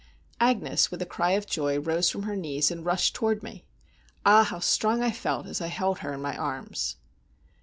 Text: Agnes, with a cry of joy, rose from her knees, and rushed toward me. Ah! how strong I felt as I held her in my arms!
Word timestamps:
Agnes, 0.39 0.89
with 0.89 0.99
a 0.99 1.05
cry 1.05 1.33
of 1.33 1.45
joy, 1.45 1.77
rose 1.79 2.09
from 2.09 2.23
her 2.23 2.35
knees, 2.35 2.71
and 2.71 2.83
rushed 2.83 3.13
toward 3.13 3.43
me. 3.43 3.65
Ah! 4.25 4.43
how 4.43 4.57
strong 4.57 5.03
I 5.03 5.11
felt 5.11 5.45
as 5.45 5.61
I 5.61 5.67
held 5.67 5.99
her 5.99 6.11
in 6.11 6.23
my 6.23 6.35
arms! 6.35 6.95